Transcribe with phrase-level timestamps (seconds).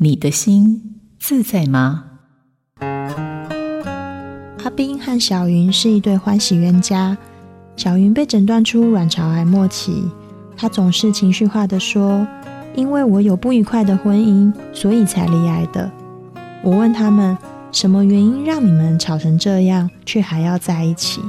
[0.00, 2.04] 你的心自在吗？
[4.62, 7.18] 阿斌和小云是一对欢喜冤家。
[7.74, 10.04] 小云被诊断出卵巢癌末期，
[10.56, 12.24] 她总是情绪化的说
[12.76, 15.90] ：“因为我有不愉快的婚姻，所以才离癌的。”
[16.62, 17.36] 我问他们
[17.72, 21.20] ：“什么原因让你们吵成这样，却还要在一起？”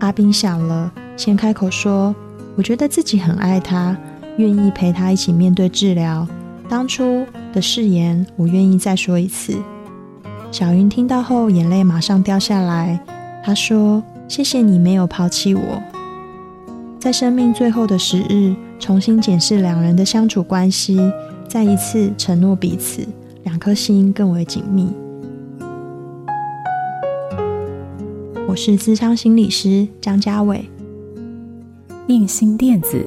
[0.00, 2.14] 阿斌想了，先开口说
[2.56, 3.96] ：“我觉得自己很爱他，
[4.36, 6.28] 愿意陪他一起面对治疗。
[6.68, 9.56] 当初的誓言，我愿意再说一次。”
[10.52, 13.00] 小云听到后，眼泪马上掉下来。
[13.44, 15.82] 她说：“谢谢你没有抛弃我。”
[16.98, 21.00] 在生命最后的时日，重新检视两人的相处关系，
[21.48, 23.06] 再一次承诺彼此，
[23.44, 24.92] 两颗心更为紧密。
[28.46, 30.68] 我是咨商心理师张家伟，
[32.08, 33.02] 映兴电子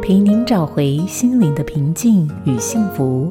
[0.00, 3.30] 陪您找回心灵的平静与幸福。